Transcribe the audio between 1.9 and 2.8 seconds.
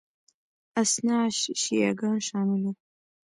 ګان شامل وو